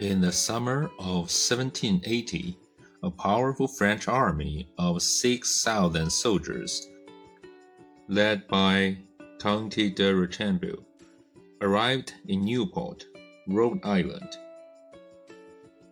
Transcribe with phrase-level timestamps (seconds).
[0.00, 2.56] In the summer of 1780,
[3.02, 6.88] a powerful French army of 6,000 soldiers,
[8.08, 8.96] led by
[9.38, 10.86] Comte de Rochambeau,
[11.60, 13.04] arrived in Newport,
[13.46, 14.38] Rhode Island.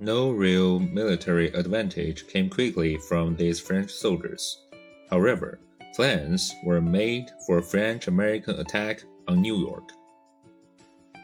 [0.00, 4.64] No real military advantage came quickly from these French soldiers.
[5.10, 5.60] However,
[5.94, 9.90] plans were made for a French American attack on New York.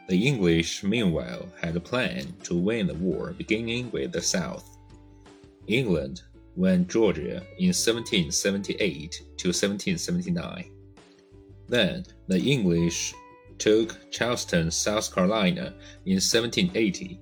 [0.07, 4.77] The English, meanwhile, had a plan to win the war beginning with the South.
[5.66, 6.23] England
[6.56, 10.70] won Georgia in 1778 to 1779.
[11.69, 13.14] Then the English
[13.59, 17.19] took Charleston, South Carolina in 1780.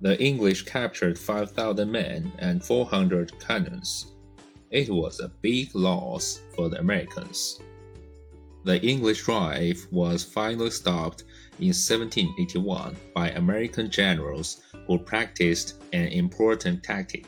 [0.00, 4.12] The English captured 5,000 men and 400 cannons.
[4.72, 7.60] It was a big loss for the Americans.
[8.64, 11.24] The English drive was finally stopped
[11.58, 17.26] in 1781 by American generals who practiced an important tactic.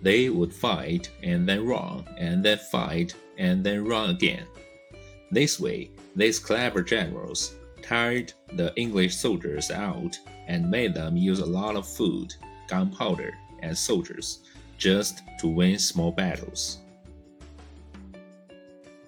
[0.00, 4.46] They would fight and then run, and then fight and then run again.
[5.30, 11.46] This way, these clever generals tired the English soldiers out and made them use a
[11.46, 12.34] lot of food,
[12.68, 14.40] gunpowder, and soldiers
[14.78, 16.81] just to win small battles.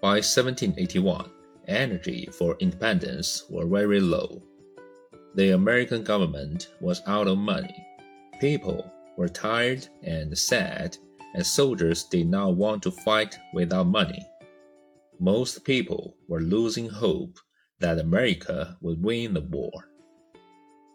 [0.05, 1.30] By 1781,
[1.66, 4.42] energy for independence were very low.
[5.34, 7.74] The American government was out of money.
[8.38, 10.98] People were tired and sad,
[11.33, 14.22] and soldiers did not want to fight without money.
[15.20, 17.39] Most people were losing hope
[17.78, 19.89] that America would win the war.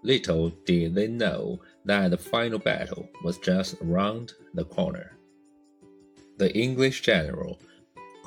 [0.04, 5.18] Little did they know that the final battle was just around the corner.
[6.38, 7.60] The English general,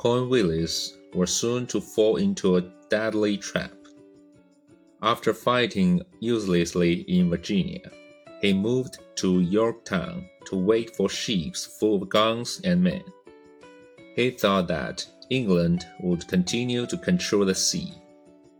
[0.03, 3.71] Cornwallis, were soon to fall into a deadly trap.
[5.01, 7.89] After fighting uselessly in Virginia,
[8.41, 13.05] he moved to Yorktown to wait for ships full of guns and men.
[14.17, 17.95] He thought that England would continue to control the sea.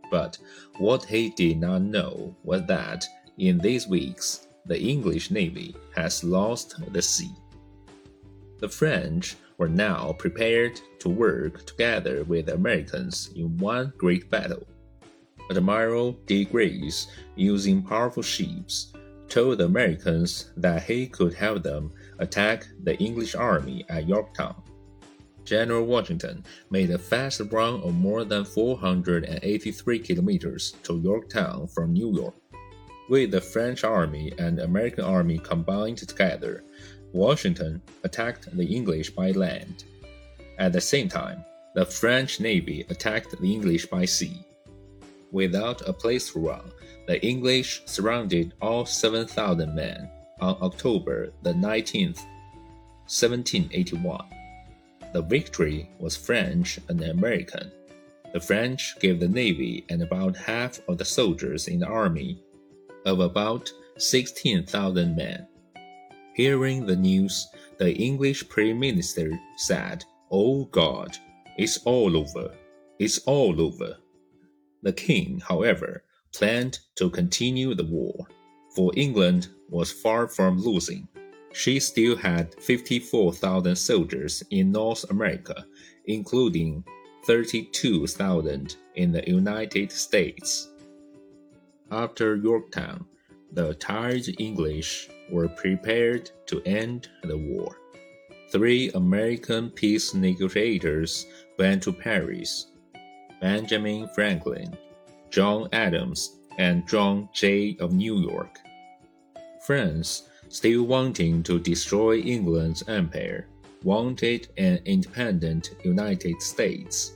[0.09, 0.37] But
[0.77, 3.05] what he did not know was that
[3.37, 7.35] in these weeks the English navy has lost the sea.
[8.59, 14.67] The French were now prepared to work together with the Americans in one great battle.
[15.49, 18.93] Admiral de Grasse, using powerful ships,
[19.29, 24.55] told the Americans that he could help them attack the English army at Yorktown.
[25.43, 32.15] General Washington made a fast run of more than 483 kilometers to Yorktown from New
[32.15, 32.35] York.
[33.09, 36.63] With the French army and American army combined together,
[37.13, 39.83] Washington attacked the English by land.
[40.57, 44.43] At the same time, the French navy attacked the English by sea.
[45.31, 46.71] Without a place to run,
[47.07, 50.09] the English surrounded all 7,000 men
[50.41, 52.19] on October the 19th,
[53.05, 54.25] 1781.
[55.13, 57.71] The victory was French and American.
[58.33, 62.41] The French gave the navy and about half of the soldiers in the army
[63.05, 65.47] of about 16,000 men.
[66.33, 71.17] Hearing the news, the English Prime Minister said, Oh God,
[71.57, 72.55] it's all over.
[72.99, 73.97] It's all over.
[74.81, 78.27] The king, however, planned to continue the war,
[78.75, 81.07] for England was far from losing
[81.53, 85.65] she still had 54,000 soldiers in North America,
[86.05, 86.83] including
[87.25, 90.69] 32,000 in the United States.
[91.91, 93.05] After Yorktown,
[93.53, 97.77] the tired English were prepared to end the war.
[98.51, 101.25] Three American peace negotiators
[101.57, 102.67] went to Paris
[103.41, 104.77] Benjamin Franklin,
[105.29, 108.59] John Adams, and John Jay of New York.
[109.65, 113.47] France still wanting to destroy England's empire,
[113.83, 117.13] wanted an independent United States.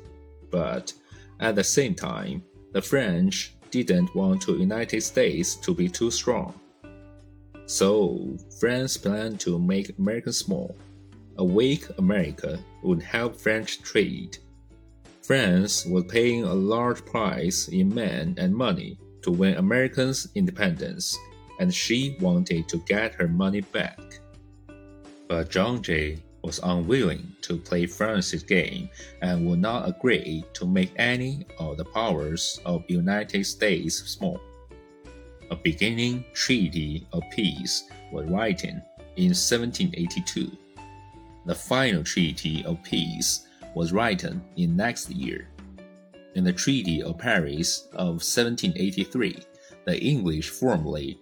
[0.51, 0.93] But
[1.39, 2.43] at the same time,
[2.73, 6.53] the French didn't want the United States to be too strong.
[7.65, 10.75] So France planned to make America small.
[11.37, 14.37] A weak America would help French trade.
[15.21, 21.17] France was paying a large price in men and money to win Americans' independence
[21.59, 23.99] and she wanted to get her money back.
[25.27, 28.89] But John Jay was unwilling to play France's game
[29.21, 34.39] and would not agree to make any of the powers of the United States small.
[35.51, 38.81] A beginning treaty of peace was written
[39.17, 40.49] in 1782.
[41.45, 43.45] The final treaty of peace
[43.75, 45.49] was written in next year.
[46.35, 49.37] In the Treaty of Paris of 1783,
[49.85, 51.19] the English formally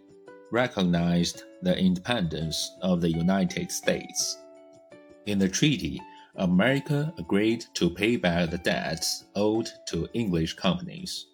[0.51, 4.37] recognized the independence of the United States.
[5.25, 5.99] In the treaty,
[6.35, 11.25] America agreed to pay back the debts owed to English companies.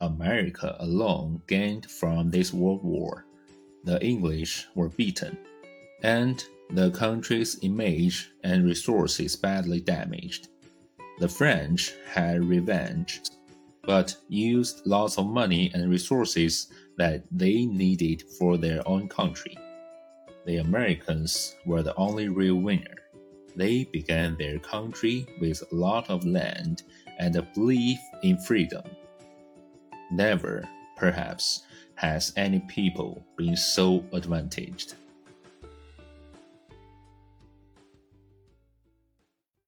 [0.00, 3.26] America alone gained from this World War.
[3.84, 5.38] The English were beaten,
[6.02, 10.48] and the country's image and resources badly damaged.
[11.20, 13.20] The French had revenge,
[13.84, 19.56] but used lots of money and resources that they needed for their own country.
[20.48, 22.96] The Americans were the only real winner.
[23.54, 26.84] They began their country with a lot of land
[27.18, 28.82] and a belief in freedom.
[30.10, 30.66] Never,
[30.96, 31.64] perhaps,
[31.96, 34.94] has any people been so advantaged.